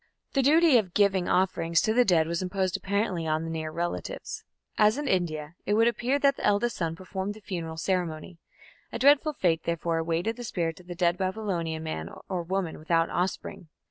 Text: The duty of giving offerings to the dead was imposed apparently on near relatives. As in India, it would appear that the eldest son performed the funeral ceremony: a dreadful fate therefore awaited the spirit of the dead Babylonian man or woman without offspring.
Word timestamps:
The 0.33 0.41
duty 0.41 0.79
of 0.79 0.95
giving 0.95 1.29
offerings 1.29 1.79
to 1.81 1.93
the 1.93 2.03
dead 2.03 2.25
was 2.27 2.41
imposed 2.41 2.75
apparently 2.75 3.27
on 3.27 3.47
near 3.51 3.69
relatives. 3.69 4.43
As 4.75 4.97
in 4.97 5.07
India, 5.07 5.53
it 5.67 5.75
would 5.75 5.87
appear 5.87 6.17
that 6.17 6.37
the 6.37 6.43
eldest 6.43 6.77
son 6.77 6.95
performed 6.95 7.35
the 7.35 7.39
funeral 7.39 7.77
ceremony: 7.77 8.39
a 8.91 8.97
dreadful 8.97 9.33
fate 9.33 9.61
therefore 9.65 9.99
awaited 9.99 10.37
the 10.37 10.43
spirit 10.43 10.79
of 10.79 10.87
the 10.87 10.95
dead 10.95 11.19
Babylonian 11.19 11.83
man 11.83 12.09
or 12.27 12.41
woman 12.41 12.79
without 12.79 13.11
offspring. 13.11 13.67